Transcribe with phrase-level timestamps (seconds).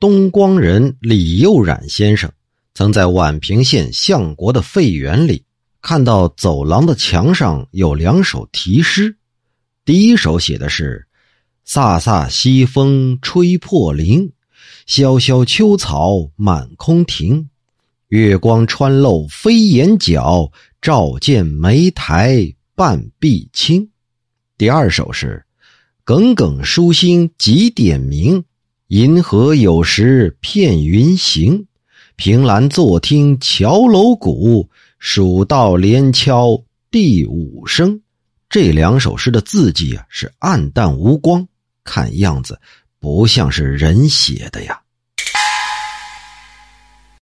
[0.00, 2.32] 东光人李幼冉先生
[2.72, 5.44] 曾在宛平县相国的废园里
[5.82, 9.14] 看到走廊的墙上有两首题诗，
[9.84, 11.06] 第一首写的是
[11.68, 14.32] “飒飒西风吹破林，
[14.86, 17.50] 萧萧秋草满空庭，
[18.08, 23.90] 月光穿漏飞檐角，照见梅台半壁青”。
[24.56, 25.44] 第二首是。
[26.02, 28.42] 耿耿书心几点明，
[28.90, 31.64] 银河有时片云行。
[32.16, 38.00] 凭栏坐听桥楼鼓，蜀道连敲第五声。
[38.48, 41.46] 这两首诗的字迹啊是暗淡无光，
[41.84, 42.60] 看样子
[42.98, 44.80] 不像是人写的呀。